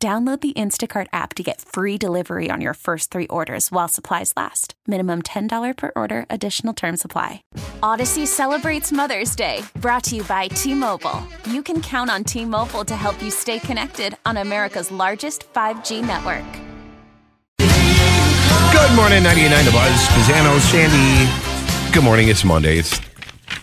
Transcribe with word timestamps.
Download 0.00 0.40
the 0.40 0.52
Instacart 0.52 1.08
app 1.12 1.34
to 1.34 1.42
get 1.42 1.60
free 1.60 1.98
delivery 1.98 2.50
on 2.52 2.60
your 2.60 2.74
first 2.74 3.10
three 3.10 3.26
orders 3.26 3.72
while 3.72 3.88
supplies 3.88 4.32
last. 4.36 4.74
Minimum 4.86 5.22
$10 5.22 5.76
per 5.76 5.90
order, 5.96 6.24
additional 6.30 6.72
term 6.72 6.96
supply. 6.96 7.42
Audacy 7.82 8.24
celebrates 8.24 8.92
Mother's 8.92 9.34
Day, 9.34 9.62
brought 9.80 10.04
to 10.04 10.14
you 10.14 10.22
by 10.22 10.46
T 10.46 10.72
Mobile. 10.72 11.20
You 11.50 11.64
can 11.64 11.82
count 11.82 12.10
on 12.10 12.22
T 12.22 12.44
Mobile 12.44 12.84
to 12.84 12.94
help 12.94 13.20
you 13.20 13.32
stay 13.32 13.58
connected 13.58 14.16
on 14.24 14.36
America's 14.36 14.92
largest 14.92 15.52
5G 15.52 16.06
network. 16.06 16.46
Good 17.58 18.94
morning, 18.94 19.24
99 19.24 19.64
The 19.64 19.72
Buzz. 19.72 20.06
Pisano, 20.10 20.60
Sandy. 20.60 21.92
Good 21.92 22.04
morning. 22.04 22.28
It's 22.28 22.44
Monday. 22.44 22.78
It's 22.78 23.00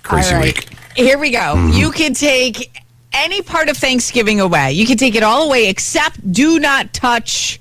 crazy 0.04 0.36
All 0.36 0.42
right. 0.42 0.54
week. 0.54 0.78
Here 0.98 1.18
we 1.18 1.32
go. 1.32 1.38
Mm-hmm. 1.56 1.78
You 1.80 1.92
can 1.92 2.14
take 2.14 2.82
any 3.16 3.42
part 3.42 3.70
of 3.70 3.78
Thanksgiving 3.78 4.40
away. 4.40 4.74
You 4.74 4.86
can 4.86 4.98
take 4.98 5.16
it 5.16 5.24
all 5.24 5.44
away 5.48 5.70
except 5.70 6.32
do 6.32 6.60
not 6.60 6.94
touch 6.94 7.60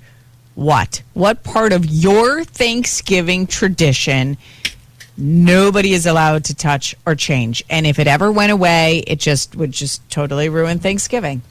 what? 0.55 1.01
What 1.13 1.43
part 1.43 1.73
of 1.73 1.85
your 1.85 2.43
Thanksgiving 2.43 3.47
tradition 3.47 4.37
nobody 5.17 5.93
is 5.93 6.05
allowed 6.05 6.45
to 6.45 6.55
touch 6.55 6.95
or 7.05 7.15
change? 7.15 7.63
And 7.69 7.85
if 7.87 7.99
it 7.99 8.07
ever 8.07 8.31
went 8.31 8.51
away, 8.51 9.03
it 9.07 9.19
just 9.19 9.55
would 9.55 9.71
just 9.71 10.07
totally 10.09 10.49
ruin 10.49 10.79
Thanksgiving. 10.79 11.41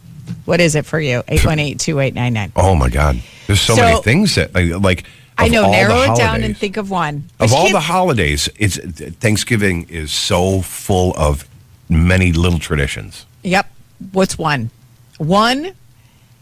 What 0.47 0.60
is 0.60 0.75
it 0.75 0.86
for 0.86 1.00
you? 1.00 1.22
818-2899. 1.28 2.52
Oh, 2.56 2.75
my 2.75 2.88
God. 2.88 3.20
There's 3.47 3.60
so, 3.60 3.75
So- 3.75 3.82
many 3.82 4.02
things 4.02 4.34
that, 4.36 4.55
like, 4.55 4.72
like 4.82 5.05
I 5.36 5.48
know, 5.48 5.70
narrow 5.70 6.12
it 6.12 6.16
down 6.16 6.42
and 6.44 6.56
think 6.56 6.77
of 6.77 6.91
one. 6.91 7.28
Of 7.41 7.52
all 7.52 7.70
the 7.70 7.80
holidays, 7.80 8.48
it's 8.56 8.78
Thanksgiving 8.78 9.86
is 9.88 10.12
so 10.12 10.62
full 10.62 11.12
of 11.16 11.47
many 11.88 12.32
little 12.32 12.58
traditions. 12.58 13.27
Yep. 13.42 13.66
What's 14.12 14.38
one? 14.38 14.70
One 15.19 15.72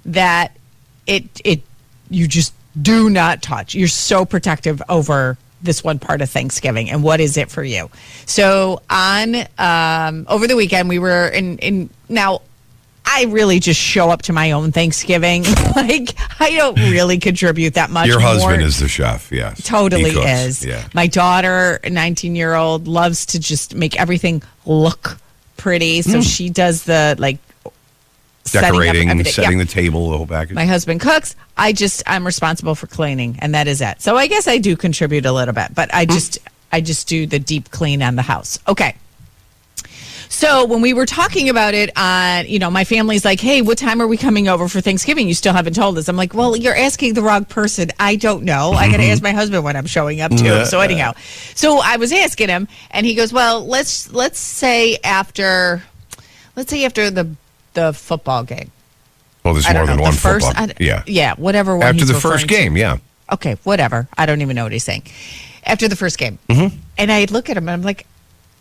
that 0.04 0.56
it 1.06 1.24
it 1.44 1.62
you 2.10 2.26
just 2.26 2.54
do 2.80 3.10
not 3.10 3.42
touch. 3.42 3.74
You're 3.74 3.88
so 3.88 4.24
protective 4.24 4.82
over 4.88 5.36
this 5.62 5.84
one 5.84 5.98
part 5.98 6.22
of 6.22 6.30
Thanksgiving. 6.30 6.90
And 6.90 7.02
what 7.02 7.20
is 7.20 7.36
it 7.36 7.50
for 7.50 7.62
you? 7.62 7.90
So 8.26 8.82
on 8.90 9.36
um, 9.58 10.26
over 10.28 10.46
the 10.46 10.56
weekend 10.56 10.88
we 10.88 10.98
were 10.98 11.28
in 11.28 11.58
in 11.58 11.90
now 12.08 12.42
I 13.04 13.24
really 13.24 13.58
just 13.60 13.80
show 13.80 14.10
up 14.10 14.22
to 14.22 14.32
my 14.32 14.52
own 14.52 14.72
Thanksgiving. 14.72 15.42
like 15.76 16.14
I 16.40 16.50
don't 16.56 16.78
really 16.78 17.18
contribute 17.18 17.74
that 17.74 17.90
much. 17.90 18.06
Your 18.06 18.20
husband 18.20 18.62
is 18.62 18.78
the 18.78 18.88
chef, 18.88 19.30
yes. 19.32 19.62
Totally 19.64 20.10
is. 20.10 20.64
Yeah. 20.64 20.86
My 20.94 21.06
daughter, 21.08 21.80
19 21.88 22.36
year 22.36 22.54
old, 22.54 22.86
loves 22.86 23.26
to 23.26 23.40
just 23.40 23.74
make 23.74 23.98
everything 24.00 24.42
look 24.66 25.18
pretty. 25.56 26.02
So 26.02 26.20
she 26.20 26.50
does 26.50 26.84
the 26.84 27.16
like. 27.18 27.38
Decorating, 28.52 29.10
everything. 29.10 29.32
setting 29.32 29.58
Yeah. 29.58 29.64
the 29.64 29.70
table, 29.70 30.10
the 30.10 30.16
whole 30.18 30.26
package. 30.26 30.54
My 30.54 30.66
husband 30.66 31.00
cooks. 31.00 31.34
I 31.56 31.72
just 31.72 32.02
I'm 32.06 32.24
responsible 32.26 32.74
for 32.74 32.86
cleaning, 32.86 33.38
and 33.40 33.54
that 33.54 33.66
is 33.66 33.80
it. 33.80 34.00
So 34.02 34.16
I 34.16 34.26
guess 34.26 34.46
I 34.46 34.58
do 34.58 34.76
contribute 34.76 35.26
a 35.26 35.32
little 35.32 35.54
bit, 35.54 35.74
but. 35.74 35.92
I 35.94 36.04
just 36.06 36.38
I 36.72 36.80
just 36.80 37.06
do 37.08 37.26
the 37.26 37.38
deep 37.38 37.70
clean 37.70 38.02
on 38.02 38.16
the 38.16 38.22
house. 38.22 38.58
Okay. 38.66 38.96
So 40.28 40.64
when 40.64 40.80
we 40.80 40.94
were 40.94 41.04
talking 41.04 41.50
about 41.50 41.74
it, 41.74 41.90
uh, 41.94 42.44
you 42.46 42.58
know, 42.58 42.70
my 42.70 42.84
family's 42.84 43.22
like, 43.24 43.38
"Hey, 43.38 43.60
what 43.60 43.76
time 43.76 44.00
are 44.00 44.06
we 44.06 44.16
coming 44.16 44.48
over 44.48 44.66
for 44.66 44.80
Thanksgiving? 44.80 45.28
You 45.28 45.34
still 45.34 45.52
haven't 45.52 45.74
told 45.74 45.98
us." 45.98 46.08
I'm 46.08 46.16
like, 46.16 46.32
"Well, 46.32 46.56
you're 46.56 46.74
asking 46.74 47.12
the 47.14 47.20
wrong 47.22 47.44
person. 47.44 47.90
I 48.00 48.16
don't 48.16 48.44
know. 48.44 48.72
I 48.72 48.90
got 48.90 48.96
to 48.96 49.04
ask 49.04 49.22
my 49.22 49.32
husband 49.32 49.62
when 49.62 49.76
I'm 49.76 49.84
showing 49.86 50.22
up 50.22 50.30
too." 50.34 50.64
So 50.64 50.80
anyhow, 50.80 51.12
so 51.54 51.80
I 51.84 51.96
was 51.98 52.12
asking 52.12 52.48
him, 52.48 52.66
and 52.90 53.04
he 53.04 53.14
goes, 53.14 53.30
"Well, 53.32 53.66
let's 53.66 54.10
let's 54.12 54.38
say 54.38 54.96
after, 55.04 55.82
let's 56.56 56.70
say 56.70 56.86
after 56.86 57.10
the 57.10 57.28
the 57.74 57.92
football 57.92 58.44
game. 58.44 58.70
well, 59.44 59.54
there's 59.54 59.72
more 59.72 59.86
than 59.86 59.96
know, 59.96 60.02
one 60.02 60.12
football. 60.12 60.52
I- 60.54 60.72
yeah. 60.78 61.02
yeah, 61.06 61.34
whatever. 61.34 61.76
One 61.76 61.86
After 61.86 62.04
the 62.04 62.14
first 62.14 62.24
referring 62.24 62.48
to. 62.48 62.54
game, 62.54 62.76
yeah. 62.76 62.98
Okay, 63.32 63.56
whatever. 63.64 64.08
I 64.16 64.26
don't 64.26 64.42
even 64.42 64.56
know 64.56 64.64
what 64.64 64.72
he's 64.72 64.84
saying. 64.84 65.04
After 65.64 65.88
the 65.88 65.96
first 65.96 66.18
game. 66.18 66.38
Mm-hmm. 66.48 66.76
And 66.98 67.10
I 67.12 67.24
look 67.30 67.48
at 67.48 67.56
him 67.56 67.64
and 67.68 67.70
I'm 67.70 67.82
like, 67.82 68.06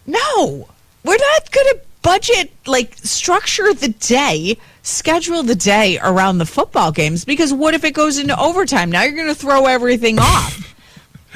no, 0.08 0.68
we're 1.04 1.18
not 1.18 1.52
going 1.52 1.68
to 1.68 1.80
budget, 2.04 2.52
like, 2.66 2.96
structure 2.98 3.74
the 3.74 3.90
day, 3.90 4.58
schedule 4.84 5.44
the 5.44 5.56
day 5.56 6.00
around 6.02 6.38
the 6.38 6.46
football 6.46 6.92
games 6.92 7.26
because 7.26 7.52
what 7.54 7.74
if 7.74 7.84
it 7.84 7.94
goes 7.94 8.18
into 8.18 8.40
overtime? 8.40 8.92
Now 8.92 9.04
you're 9.04 9.16
going 9.16 9.28
to 9.28 9.36
throw 9.36 9.66
everything 9.66 10.20
off. 10.20 10.74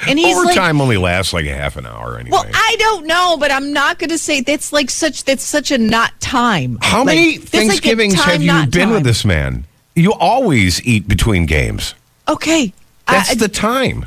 And 0.06 0.18
he's 0.18 0.36
like, 0.36 0.44
Overtime 0.46 0.80
only 0.80 0.98
lasts 0.98 1.32
like 1.32 1.46
a 1.46 1.54
half 1.54 1.76
an 1.76 1.86
hour 1.86 2.18
anyway. 2.18 2.30
well, 2.32 2.44
I 2.52 2.76
don't 2.78 3.06
know, 3.06 3.36
but 3.38 3.50
I'm 3.50 3.72
not 3.72 3.98
going 3.98 4.10
to 4.10 4.18
say 4.18 4.40
that's 4.42 4.72
like 4.72 4.90
such 4.90 5.24
that's 5.24 5.42
such 5.42 5.70
a 5.70 5.78
not 5.78 6.18
time. 6.20 6.78
How 6.82 6.98
Like, 6.98 7.06
many 7.06 7.38
that's 7.38 7.52
like 7.54 7.66
Thanksgivings 7.68 8.14
time, 8.14 8.42
have 8.42 8.64
you 8.66 8.70
been 8.70 8.90
with 8.90 9.04
this 9.04 9.24
man? 9.24 9.64
You 9.94 10.12
always 10.12 10.84
eat 10.86 11.08
between 11.08 11.46
games. 11.46 11.94
Okay, 12.28 12.72
That's 13.08 13.30
I- 13.30 13.34
the 13.36 13.48
time. 13.48 14.04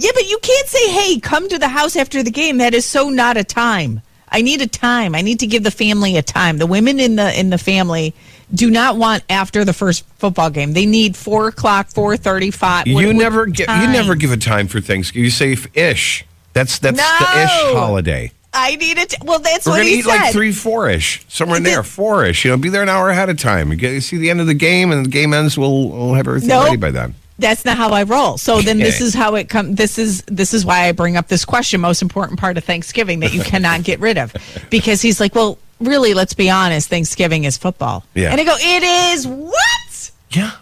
Yeah, 0.00 0.10
but 0.14 0.28
you 0.28 0.38
can't 0.42 0.68
say, 0.68 0.90
"Hey, 0.92 1.18
come 1.18 1.48
to 1.48 1.58
the 1.58 1.66
house 1.68 1.96
after 1.96 2.22
the 2.22 2.30
game." 2.30 2.58
That 2.58 2.72
is 2.74 2.84
so 2.86 3.08
not 3.08 3.36
a 3.36 3.42
time. 3.44 4.00
I 4.30 4.42
need 4.42 4.60
a 4.60 4.66
time. 4.68 5.14
I 5.14 5.22
need 5.22 5.40
to 5.40 5.46
give 5.46 5.64
the 5.64 5.70
family 5.72 6.16
a 6.16 6.22
time. 6.22 6.58
The 6.58 6.66
women 6.66 7.00
in 7.00 7.16
the 7.16 7.36
in 7.36 7.50
the 7.50 7.58
family 7.58 8.14
do 8.54 8.70
not 8.70 8.96
want 8.96 9.24
after 9.28 9.64
the 9.64 9.72
first 9.72 10.04
football 10.18 10.50
game. 10.50 10.72
They 10.72 10.86
need 10.86 11.16
four 11.16 11.48
o'clock, 11.48 11.88
four 11.88 12.16
thirty-five. 12.16 12.86
You 12.86 13.12
never 13.12 13.46
give. 13.46 13.68
You 13.68 13.88
never 13.88 14.14
give 14.14 14.32
a 14.32 14.36
time 14.36 14.68
for 14.68 14.80
Thanksgiving. 14.80 15.24
You 15.24 15.30
say 15.30 15.56
ish. 15.74 16.24
That's 16.54 16.78
that's 16.78 16.96
the 16.96 17.40
ish 17.42 17.74
holiday. 17.74 18.32
I 18.52 18.76
need 18.76 18.96
it. 18.98 19.14
Well, 19.22 19.38
that's 19.40 19.66
We're 19.66 19.72
what 19.72 19.76
gonna 19.78 19.88
he 19.90 19.98
eat 19.98 20.04
said. 20.04 20.16
like 20.16 20.32
three, 20.32 20.52
four 20.52 20.88
ish, 20.88 21.24
somewhere 21.28 21.58
in 21.58 21.62
The- 21.62 21.70
there, 21.70 21.82
four 21.82 22.24
ish. 22.24 22.44
You 22.44 22.50
know, 22.52 22.56
be 22.56 22.70
there 22.70 22.82
an 22.82 22.88
hour 22.88 23.10
ahead 23.10 23.28
of 23.28 23.36
time. 23.38 23.70
You 23.70 23.76
get 23.76 23.92
you 23.92 24.00
see 24.00 24.16
the 24.16 24.30
end 24.30 24.40
of 24.40 24.46
the 24.46 24.54
game, 24.54 24.90
and 24.90 25.04
the 25.04 25.10
game 25.10 25.34
ends. 25.34 25.58
We'll 25.58 25.90
we'll 25.90 26.14
have 26.14 26.26
everything 26.26 26.48
Nope. 26.48 26.64
ready 26.64 26.76
by 26.78 26.90
then. 26.90 27.14
That's 27.38 27.64
not 27.64 27.76
how 27.76 27.90
I 27.90 28.02
roll. 28.02 28.36
So 28.36 28.60
then 28.62 28.78
this 28.78 29.00
is 29.00 29.14
how 29.14 29.36
it 29.36 29.48
comes. 29.48 29.76
This 29.76 29.96
is 29.98 30.22
this 30.22 30.52
is 30.54 30.64
why 30.64 30.88
I 30.88 30.92
bring 30.92 31.16
up 31.16 31.28
this 31.28 31.44
question. 31.44 31.80
Most 31.80 32.02
important 32.02 32.40
part 32.40 32.56
of 32.56 32.64
Thanksgiving 32.64 33.20
that 33.20 33.32
you 33.32 33.42
cannot 33.42 33.84
get 33.84 34.00
rid 34.00 34.18
of, 34.18 34.34
because 34.70 35.00
he's 35.02 35.20
like, 35.20 35.34
well, 35.36 35.58
really, 35.80 36.14
let's 36.14 36.34
be 36.34 36.50
honest. 36.50 36.88
Thanksgiving 36.88 37.44
is 37.44 37.56
football. 37.56 38.04
Yeah. 38.14 38.30
And 38.30 38.40
I 38.40 38.44
go, 38.44 38.54
it 38.58 38.82
is 39.16 39.26
what? 39.26 40.10
Yeah. 40.30 40.52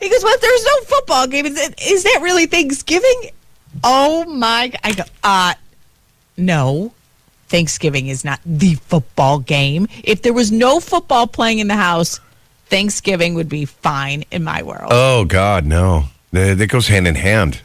He 0.00 0.08
goes, 0.08 0.22
well, 0.22 0.36
there's 0.40 0.64
no 0.64 0.80
football 0.86 1.26
game. 1.26 1.46
Is, 1.46 1.58
it, 1.58 1.80
is 1.82 2.04
that 2.04 2.20
really 2.22 2.46
Thanksgiving? 2.46 3.30
Oh 3.84 4.24
my! 4.24 4.72
I 4.82 4.92
go, 4.92 5.02
uh, 5.22 5.54
no. 6.36 6.92
Thanksgiving 7.48 8.08
is 8.08 8.24
not 8.24 8.40
the 8.44 8.74
football 8.74 9.38
game. 9.38 9.88
If 10.04 10.22
there 10.22 10.32
was 10.32 10.52
no 10.52 10.80
football 10.80 11.26
playing 11.26 11.60
in 11.60 11.68
the 11.68 11.76
house, 11.76 12.20
Thanksgiving 12.66 13.34
would 13.34 13.48
be 13.48 13.64
fine 13.64 14.24
in 14.30 14.44
my 14.44 14.62
world. 14.62 14.88
Oh 14.90 15.24
God, 15.24 15.64
no. 15.64 16.04
That 16.32 16.68
goes 16.68 16.88
hand 16.88 17.08
in 17.08 17.14
hand. 17.14 17.62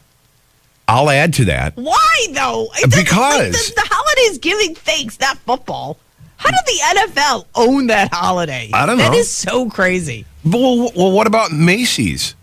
I'll 0.88 1.10
add 1.10 1.34
to 1.36 1.46
that. 1.46 1.76
Why 1.76 2.28
though? 2.32 2.68
Because- 2.84 2.96
like, 2.98 3.52
the, 3.52 3.74
the 3.76 3.93
holiday's 4.24 4.38
giving 4.40 4.76
thanks, 4.76 5.20
not 5.20 5.38
football. 5.40 5.98
How 6.38 6.50
did 6.50 6.60
the 6.66 7.02
NFL 7.02 7.46
own 7.56 7.88
that 7.88 8.14
holiday? 8.14 8.70
I 8.74 8.86
don't 8.86 8.98
know. 8.98 9.14
is 9.14 9.32
so 9.32 9.70
crazy. 9.70 10.26
Well, 10.44 10.92
well, 10.96 11.12
what 11.12 11.28
about 11.28 11.52
Macy's? 11.52 12.36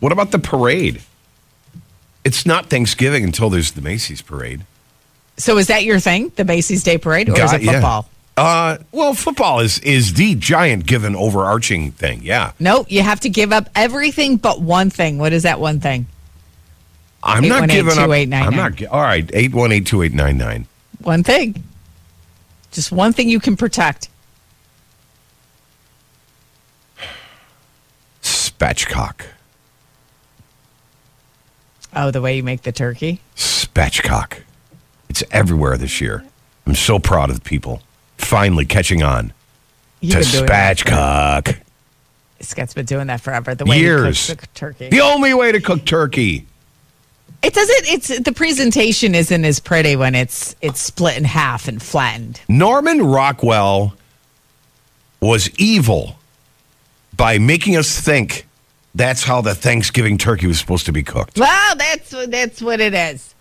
What 0.00 0.12
about 0.12 0.32
the 0.32 0.38
parade? 0.38 1.02
It's 2.24 2.44
not 2.44 2.66
Thanksgiving 2.66 3.24
until 3.24 3.48
there's 3.48 3.72
the 3.72 3.80
Macy's 3.80 4.22
parade. 4.22 4.64
So 5.36 5.56
is 5.56 5.68
that 5.68 5.84
your 5.84 6.00
thing, 6.00 6.32
the 6.34 6.44
Macy's 6.44 6.82
Day 6.82 6.98
Parade, 6.98 7.28
or 7.28 7.32
is 7.32 7.38
God, 7.38 7.54
it 7.54 7.62
yeah. 7.62 7.72
football? 7.72 8.08
Uh, 8.36 8.78
well, 8.92 9.14
football 9.14 9.60
is 9.60 9.78
is 9.80 10.14
the 10.14 10.34
giant 10.34 10.86
given 10.86 11.14
overarching 11.14 11.92
thing. 11.92 12.20
Yeah, 12.22 12.52
No, 12.58 12.84
you 12.88 13.02
have 13.02 13.20
to 13.20 13.28
give 13.28 13.52
up 13.52 13.68
everything 13.74 14.36
but 14.36 14.60
one 14.60 14.90
thing. 14.90 15.18
What 15.18 15.32
is 15.32 15.44
that 15.44 15.60
one 15.60 15.80
thing? 15.80 16.06
I'm 17.22 17.46
not 17.48 17.68
giving 17.68 17.98
up. 17.98 18.10
818-2899. 18.10 18.42
I'm 18.42 18.56
not. 18.56 18.86
All 18.86 19.00
right, 19.00 19.28
eight 19.32 19.52
one 19.52 19.72
eight 19.72 19.86
two 19.86 20.02
eight 20.02 20.12
nine 20.12 20.38
nine. 20.38 20.66
One 21.08 21.22
thing. 21.22 21.64
Just 22.70 22.92
one 22.92 23.14
thing 23.14 23.30
you 23.30 23.40
can 23.40 23.56
protect. 23.56 24.10
Spatchcock. 28.22 29.22
Oh, 31.96 32.10
the 32.10 32.20
way 32.20 32.36
you 32.36 32.42
make 32.42 32.60
the 32.60 32.72
turkey? 32.72 33.22
Spatchcock. 33.36 34.40
It's 35.08 35.24
everywhere 35.30 35.78
this 35.78 35.98
year. 35.98 36.24
I'm 36.66 36.74
so 36.74 36.98
proud 36.98 37.30
of 37.30 37.36
the 37.36 37.42
people 37.42 37.80
finally 38.18 38.66
catching 38.66 39.02
on 39.02 39.32
You've 40.00 40.12
to 40.12 40.18
been 40.20 40.30
doing 40.30 40.46
that 40.46 40.78
for- 40.78 40.84
spatchcock. 40.90 41.60
Scott's 42.40 42.74
been 42.74 42.84
doing 42.84 43.06
that 43.06 43.22
forever. 43.22 43.54
The 43.54 43.64
way 43.64 43.80
Years. 43.80 44.26
he 44.26 44.34
cooks 44.34 44.42
the 44.46 44.46
turkey. 44.52 44.88
The 44.90 45.00
only 45.00 45.32
way 45.32 45.52
to 45.52 45.60
cook 45.62 45.86
turkey. 45.86 46.46
It 47.42 47.54
doesn't. 47.54 47.88
It's 47.88 48.18
the 48.18 48.32
presentation 48.32 49.14
isn't 49.14 49.44
as 49.44 49.60
pretty 49.60 49.94
when 49.96 50.14
it's 50.14 50.56
it's 50.60 50.80
split 50.80 51.16
in 51.16 51.24
half 51.24 51.68
and 51.68 51.80
flattened. 51.80 52.40
Norman 52.48 53.00
Rockwell 53.02 53.94
was 55.20 55.50
evil 55.58 56.16
by 57.16 57.38
making 57.38 57.76
us 57.76 58.00
think 58.00 58.46
that's 58.94 59.22
how 59.22 59.40
the 59.40 59.54
Thanksgiving 59.54 60.18
turkey 60.18 60.46
was 60.46 60.58
supposed 60.58 60.86
to 60.86 60.92
be 60.92 61.02
cooked. 61.02 61.38
Well, 61.38 61.76
that's 61.76 62.10
that's 62.26 62.60
what 62.60 62.80
it 62.80 62.94
is. 62.94 63.34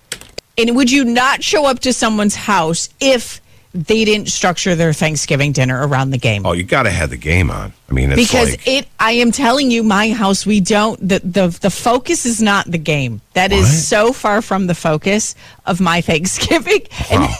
And 0.58 0.76
would 0.76 0.92
you 0.92 1.04
not 1.04 1.44
show 1.44 1.66
up 1.66 1.80
to 1.80 1.94
someone's 1.94 2.36
house 2.36 2.90
if 3.00 3.42
they 3.86 4.06
didn't 4.06 4.30
structure 4.30 4.76
their 4.76 4.94
Thanksgiving 4.94 5.52
dinner 5.52 5.86
around 5.88 6.10
the 6.12 6.18
game? 6.18 6.46
Oh, 6.46 6.54
you 6.54 6.64
got 6.64 6.84
to 6.84 6.90
have 6.92 7.10
the 7.10 7.18
game 7.18 7.52
on. 7.52 7.74
I 7.90 7.94
mean, 7.94 8.12
it's 8.12 8.22
because 8.30 8.52
like, 8.52 8.68
it 8.68 8.88
i 9.00 9.12
am 9.14 9.32
telling 9.32 9.72
you 9.72 9.82
my 9.84 10.10
house 10.12 10.46
we 10.46 10.60
don't 10.60 11.00
the, 11.00 11.20
the 11.24 11.48
the 11.62 11.70
focus 11.70 12.26
is 12.26 12.42
not 12.42 12.66
the 12.70 12.78
game 12.78 13.22
That 13.34 13.52
is 13.54 13.62
What? 13.66 13.70
so 13.74 14.14
far 14.14 14.42
from 14.42 14.68
the 14.68 14.76
focus 14.76 15.36
of 15.66 15.80
my 15.80 16.02
thanksgiving 16.10 16.82
Wow. 17.12 17.34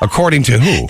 according 0.00 0.42
to 0.44 0.58
who? 0.58 0.88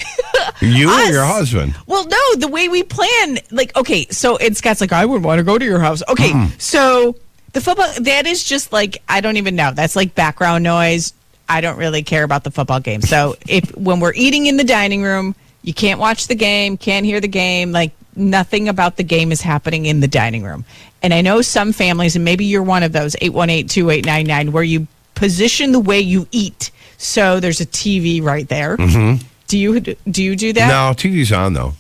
you 0.67 0.89
or 0.93 1.03
your 1.11 1.25
husband? 1.25 1.75
well 1.89 2.07
no 2.07 2.35
the 2.37 2.47
way 2.49 2.69
we 2.69 2.83
plan 2.85 3.39
like 3.51 3.75
okay 3.77 4.07
so 4.11 4.37
and 4.37 4.57
scott's 4.57 4.81
like 4.81 4.93
i 4.93 5.05
wouldn't 5.05 5.25
want 5.27 5.39
to 5.41 5.45
go 5.45 5.59
to 5.59 5.65
your 5.65 5.81
house 5.81 6.03
okay 6.09 6.31
Hmm. 6.31 6.47
so 6.59 7.17
the 7.53 7.61
football 7.61 7.91
that 8.01 8.27
is 8.27 8.45
just 8.45 8.73
like 8.73 9.03
i 9.09 9.21
don't 9.21 9.37
even 9.39 9.57
know 9.57 9.73
that's 9.73 9.97
like 9.97 10.15
background 10.15 10.63
noise 10.63 11.13
i 11.49 11.61
don't 11.61 11.79
really 11.79 12.03
care 12.03 12.25
about 12.25 12.45
the 12.45 12.51
football 12.51 12.81
game. 12.81 13.01
So 13.03 13.37
if 13.49 13.77
when 13.77 14.01
we're 14.01 14.15
eating 14.15 14.47
in 14.47 14.57
the 14.57 14.65
dining 14.65 15.03
room 15.03 15.35
you 15.63 15.75
can't 15.75 16.01
watch 16.01 16.27
the 16.27 16.35
game 16.35 16.77
can't 16.77 17.07
hear 17.07 17.21
the 17.21 17.29
game 17.29 17.73
like 17.73 17.93
nothing 18.17 18.69
about 18.69 18.97
the 18.97 19.03
game 19.03 19.33
is 19.33 19.41
happening 19.41 19.87
in 19.87 20.01
the 20.01 20.09
dining 20.09 20.45
room. 20.45 20.65
And 21.03 21.13
i 21.13 21.21
know 21.21 21.43
some 21.43 21.73
families 21.73 22.17
and 22.17 22.25
maybe 22.25 22.45
you're 22.45 22.63
one 22.63 22.83
of 22.83 22.93
those 22.93 23.15
818-2899 23.17 24.51
where 24.51 24.63
you 24.63 24.87
position 25.15 25.73
the 25.73 25.81
way 25.81 26.01
you 26.01 26.27
eat. 26.33 26.71
So 26.97 27.41
there's 27.41 27.61
a 27.61 27.67
tv 27.67 28.23
right 28.23 28.49
there. 28.49 28.77
Mm-hmm. 28.77 29.25
Do 29.47 29.59
you 29.59 29.81
do 29.81 30.23
you 30.23 30.37
do 30.37 30.53
that? 30.55 30.69
No, 30.69 30.95
TV's 30.95 31.33
on 31.33 31.53
though. 31.53 31.75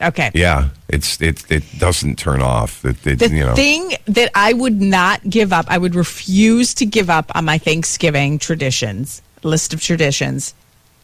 Okay 0.00 0.30
Yeah, 0.34 0.68
it's 0.88 1.20
it 1.20 1.50
it 1.50 1.64
doesn't 1.78 2.18
turn 2.18 2.42
off. 2.42 2.84
It, 2.84 3.06
it, 3.06 3.18
The 3.18 3.28
you 3.28 3.44
know. 3.44 3.54
thing 3.54 3.94
that 4.06 4.30
I 4.34 4.52
would 4.52 4.80
not 4.80 5.28
give 5.28 5.52
up, 5.52 5.66
I 5.68 5.78
would 5.78 5.94
refuse 5.94 6.74
to 6.74 6.86
give 6.86 7.10
up 7.10 7.30
on 7.34 7.44
my 7.44 7.58
Thanksgiving 7.58 8.38
traditions, 8.38 9.22
list 9.42 9.74
of 9.74 9.80
traditions, 9.82 10.54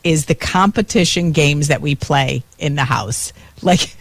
is 0.04 0.26
the 0.26 0.34
competition 0.34 1.32
games 1.32 1.68
that 1.68 1.80
we 1.80 1.94
play 1.94 2.42
in 2.58 2.74
the 2.76 2.84
house. 2.84 3.32
Like, 3.62 3.94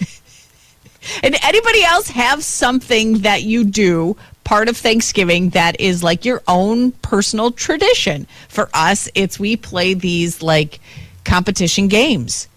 and 1.24 1.36
anybody 1.44 1.83
else 1.83 2.07
have 2.09 2.44
something 2.44 3.19
that 3.19 3.44
you 3.44 3.63
do 3.63 4.15
part 4.44 4.69
of 4.69 4.77
Thanksgiving 4.77 5.50
that 5.51 5.80
is 5.80 6.03
like 6.03 6.24
your 6.25 6.42
own 6.47 6.92
personal 6.92 7.51
tradition? 7.51 8.27
For 8.50 8.69
us, 8.74 9.09
it's 9.15 9.39
we 9.39 9.57
play 9.57 9.94
these 9.94 10.42
like 10.42 10.80
competition 11.24 11.88
games. 11.88 12.47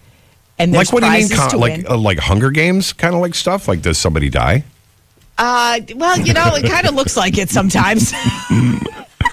And 0.59 0.73
there's 0.73 0.91
like 0.91 1.01
what 1.01 1.09
do 1.09 1.17
you 1.17 1.27
mean? 1.29 1.37
Con- 1.37 1.59
like 1.59 1.89
uh, 1.89 1.97
like 1.97 2.19
Hunger 2.19 2.51
Games 2.51 2.93
kind 2.93 3.15
of 3.15 3.21
like 3.21 3.33
stuff? 3.33 3.67
Like 3.67 3.81
does 3.81 3.97
somebody 3.97 4.29
die? 4.29 4.65
Uh, 5.37 5.79
well, 5.95 6.19
you 6.19 6.33
know, 6.33 6.53
it 6.55 6.69
kind 6.69 6.85
of 6.85 6.93
looks 6.95 7.15
like 7.15 7.37
it 7.37 7.49
sometimes. 7.49 8.11
no, 8.51 8.79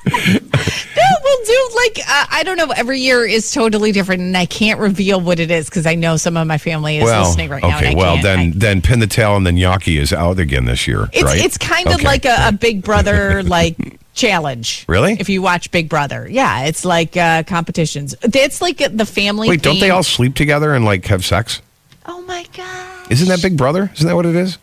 we'll 0.06 1.44
do 1.44 1.70
like 1.76 1.98
uh, 2.08 2.26
I 2.30 2.42
don't 2.44 2.56
know. 2.56 2.70
Every 2.70 3.00
year 3.00 3.24
is 3.24 3.50
totally 3.52 3.92
different, 3.92 4.22
and 4.22 4.36
I 4.36 4.46
can't 4.46 4.78
reveal 4.78 5.20
what 5.20 5.40
it 5.40 5.50
is 5.50 5.68
because 5.68 5.84
I 5.86 5.94
know 5.96 6.16
some 6.16 6.36
of 6.36 6.46
my 6.46 6.58
family 6.58 6.98
is 6.98 7.04
well, 7.04 7.24
listening 7.26 7.50
right 7.50 7.62
now. 7.62 7.76
okay. 7.78 7.94
well, 7.94 8.20
then 8.22 8.38
I- 8.38 8.52
then 8.54 8.82
pin 8.82 9.00
the 9.00 9.06
tail 9.06 9.36
and 9.36 9.44
then 9.46 9.56
Yaki 9.56 9.98
is 10.00 10.12
out 10.12 10.38
again 10.38 10.64
this 10.64 10.86
year, 10.86 11.08
it's 11.12 11.24
right? 11.24 11.44
it's 11.44 11.58
kind 11.58 11.88
of 11.88 11.94
Okay. 11.96 12.04
like 12.04 12.24
a, 12.24 12.48
a 12.48 12.52
Big 12.52 12.82
Brother 12.82 13.42
like 13.42 13.76
challenge. 14.16 14.84
Really? 14.88 15.12
If 15.12 15.28
you 15.28 15.42
watch 15.42 15.70
Big 15.70 15.88
Brother, 15.88 16.26
yeah, 16.28 16.64
it's 16.64 16.84
like 16.84 17.16
uh, 17.16 17.44
competitions. 17.44 18.16
It's 18.22 18.60
like 18.60 18.78
the 18.78 19.06
family. 19.06 19.48
Wait, 19.48 19.62
don't 19.62 19.78
they 19.78 19.90
all 19.90 20.02
sleep 20.02 20.34
together 20.34 20.74
and 20.74 20.84
like 20.84 21.04
have 21.06 21.24
sex? 21.24 21.62
Oh 22.06 22.22
my 22.22 22.44
god! 22.56 23.12
Isn't 23.12 23.28
that 23.28 23.40
Big 23.42 23.56
Brother? 23.56 23.90
Isn't 23.94 24.08
that 24.08 24.16
what 24.16 24.26
it 24.26 24.34
is? 24.34 24.58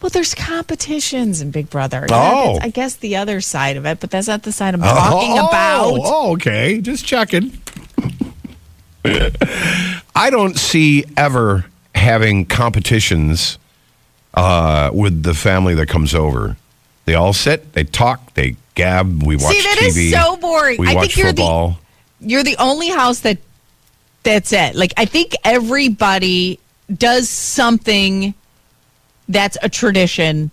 Well, 0.00 0.10
there's 0.10 0.34
competitions 0.34 1.40
in 1.40 1.50
Big 1.50 1.70
Brother. 1.70 2.06
Oh. 2.10 2.58
I 2.60 2.68
guess 2.68 2.96
the 2.96 3.16
other 3.16 3.40
side 3.40 3.76
of 3.76 3.86
it, 3.86 3.98
but 3.98 4.10
that's 4.10 4.28
not 4.28 4.42
the 4.42 4.52
side 4.52 4.74
I'm 4.74 4.80
talking 4.80 5.32
oh, 5.32 5.48
about. 5.48 6.00
Oh, 6.04 6.32
okay. 6.34 6.80
Just 6.80 7.06
checking. 7.06 7.58
I 9.04 10.28
don't 10.30 10.58
see 10.58 11.04
ever 11.16 11.64
having 11.94 12.44
competitions 12.44 13.58
uh, 14.34 14.90
with 14.92 15.22
the 15.22 15.34
family 15.34 15.74
that 15.74 15.88
comes 15.88 16.14
over. 16.14 16.56
They 17.06 17.14
all 17.14 17.32
sit, 17.32 17.72
they 17.72 17.84
talk, 17.84 18.34
they 18.34 18.56
gab, 18.76 19.22
we 19.24 19.34
watch 19.36 19.52
See, 19.56 19.62
that 19.62 19.78
TV. 19.80 19.96
is 20.06 20.12
so 20.12 20.36
boring. 20.36 20.78
We 20.80 20.86
I 20.88 20.94
watch 20.94 21.06
think 21.06 21.16
you're 21.16 21.32
the 21.32 21.42
football. 21.42 21.78
you're 22.20 22.44
the 22.44 22.56
only 22.58 22.88
house 22.90 23.20
that 23.20 23.38
that's 24.22 24.52
it. 24.52 24.76
Like 24.76 24.92
I 24.96 25.04
think 25.04 25.34
everybody 25.44 26.60
does 26.94 27.28
something 27.28 28.32
that's 29.28 29.58
a 29.62 29.68
tradition 29.68 30.52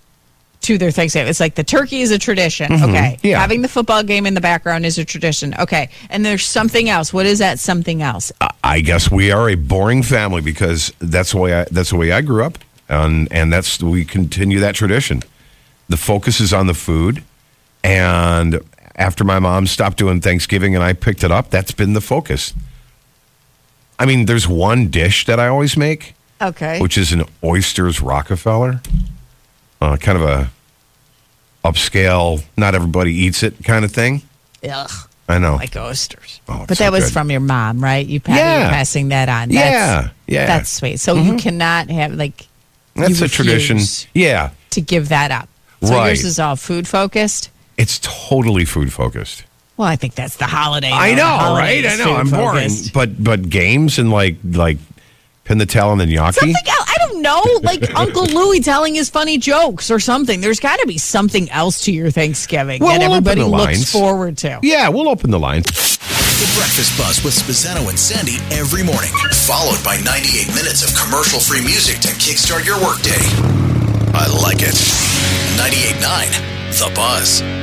to 0.61 0.77
their 0.77 0.91
Thanksgiving. 0.91 1.29
It's 1.29 1.39
like 1.41 1.55
the 1.55 1.63
turkey 1.63 2.01
is 2.01 2.11
a 2.11 2.17
tradition. 2.17 2.71
Okay. 2.71 3.17
Mm-hmm. 3.17 3.27
Yeah. 3.27 3.39
Having 3.39 3.63
the 3.63 3.67
football 3.67 4.01
game 4.01 4.25
in 4.25 4.33
the 4.33 4.41
background 4.41 4.85
is 4.85 4.97
a 4.97 5.03
tradition. 5.05 5.53
Okay. 5.59 5.89
And 6.09 6.25
there's 6.25 6.45
something 6.45 6.87
else. 6.89 7.11
What 7.13 7.25
is 7.25 7.39
that 7.39 7.59
something 7.59 8.01
else? 8.01 8.31
I 8.63 8.79
guess 8.79 9.11
we 9.11 9.29
are 9.31 9.49
a 9.49 9.55
boring 9.55 10.03
family 10.03 10.41
because 10.41 10.93
that's 10.99 11.33
the 11.33 11.37
way 11.37 11.53
I, 11.61 11.65
that's 11.69 11.89
the 11.89 11.97
way 11.97 12.13
I 12.13 12.21
grew 12.21 12.43
up, 12.45 12.57
and 12.87 13.27
and 13.31 13.51
that's 13.51 13.81
we 13.83 14.05
continue 14.05 14.59
that 14.61 14.73
tradition. 14.75 15.23
The 15.89 15.97
focus 15.97 16.39
is 16.39 16.53
on 16.53 16.67
the 16.67 16.73
food, 16.73 17.23
and 17.83 18.59
after 18.95 19.23
my 19.23 19.39
mom 19.39 19.67
stopped 19.67 19.97
doing 19.97 20.21
Thanksgiving 20.21 20.75
and 20.75 20.83
I 20.83 20.93
picked 20.93 21.23
it 21.23 21.31
up, 21.31 21.49
that's 21.49 21.71
been 21.71 21.93
the 21.93 22.01
focus. 22.01 22.53
I 23.99 24.05
mean, 24.05 24.25
there's 24.25 24.47
one 24.47 24.87
dish 24.89 25.25
that 25.25 25.39
I 25.39 25.47
always 25.47 25.77
make, 25.77 26.13
Okay. 26.41 26.79
which 26.79 26.97
is 26.97 27.11
an 27.11 27.23
oysters 27.43 28.01
Rockefeller, 28.01 28.81
uh, 29.81 29.97
kind 29.97 30.17
of 30.17 30.23
a 30.23 30.51
upscale, 31.63 32.43
not 32.57 32.75
everybody 32.75 33.13
eats 33.13 33.43
it 33.43 33.63
kind 33.63 33.85
of 33.85 33.91
thing. 33.91 34.21
Ugh. 34.69 34.91
I 35.29 35.37
know. 35.39 35.55
Like 35.55 35.75
oysters. 35.77 36.41
Oh, 36.49 36.65
but 36.67 36.77
so 36.77 36.83
that 36.83 36.91
was 36.91 37.05
good. 37.05 37.13
from 37.13 37.31
your 37.31 37.39
mom, 37.39 37.81
right? 37.81 38.05
You 38.05 38.19
pa- 38.19 38.35
Yeah. 38.35 38.59
you're 38.63 38.69
passing 38.69 39.07
that 39.09 39.29
on. 39.29 39.51
Yeah, 39.51 40.09
yeah. 40.27 40.45
That's 40.47 40.69
sweet. 40.69 40.99
So 40.99 41.15
you 41.15 41.37
cannot 41.37 41.89
have 41.89 42.13
like 42.13 42.45
that's 42.95 43.21
a 43.21 43.29
tradition. 43.29 43.79
Yeah. 44.13 44.49
to 44.71 44.81
give 44.81 45.09
that 45.09 45.31
up. 45.31 45.47
So 45.83 45.93
Right. 45.93 46.07
yours 46.07 46.25
is 46.25 46.39
all 46.39 46.55
food 46.57 46.87
focused. 46.87 47.49
It's 47.77 47.99
totally 48.01 48.65
food 48.65 48.91
focused. 48.93 49.43
Well, 49.77 49.87
I 49.87 49.95
think 49.95 50.13
that's 50.15 50.37
the 50.37 50.45
holiday. 50.45 50.91
I 50.91 51.15
know, 51.15 51.25
holiday 51.25 51.83
right? 51.83 51.91
I 51.93 51.95
know. 52.03 52.13
I'm 52.15 52.29
boring, 52.29 52.69
but 52.93 53.21
but 53.23 53.49
games 53.49 53.97
and 53.97 54.11
like 54.11 54.35
like 54.43 54.77
pin 55.45 55.57
the 55.57 55.65
tail 55.65 55.91
and 55.91 55.99
then 55.99 56.09
gnocchi. 56.09 56.39
Something 56.39 56.55
else. 56.67 56.89
I 56.89 56.95
don't 57.07 57.21
know, 57.23 57.41
like 57.63 57.93
Uncle 57.95 58.25
Louie 58.25 58.59
telling 58.61 58.93
his 58.93 59.09
funny 59.09 59.39
jokes 59.39 59.89
or 59.89 59.99
something. 59.99 60.41
There's 60.41 60.59
got 60.59 60.79
to 60.79 60.85
be 60.87 60.97
something 60.99 61.49
else 61.49 61.81
to 61.85 61.91
your 61.91 62.11
Thanksgiving 62.11 62.81
Well, 62.81 62.91
that 62.99 62.99
we'll 62.99 63.17
open 63.17 63.27
everybody 63.29 63.41
the 63.41 63.47
looks 63.47 63.65
lines. 63.65 63.91
forward 63.91 64.37
to. 64.39 64.59
Yeah, 64.61 64.89
we'll 64.89 65.09
open 65.09 65.31
the 65.31 65.39
lines. 65.39 65.65
The 65.65 66.51
Breakfast 66.59 66.95
Buzz 66.97 67.23
with 67.23 67.33
Spazzano 67.33 67.89
and 67.89 67.97
Sandy 67.97 68.37
every 68.55 68.83
morning, 68.83 69.11
followed 69.47 69.83
by 69.83 69.97
98 70.05 70.47
minutes 70.53 70.83
of 70.83 70.93
commercial 70.95 71.39
free 71.39 71.61
music 71.65 71.99
to 72.01 72.09
kickstart 72.09 72.65
your 72.65 72.77
workday. 72.83 73.17
I 74.13 74.27
like 74.43 74.61
it. 74.61 74.75
98.9 75.57 76.79
The 76.79 76.93
Buzz. 76.95 77.62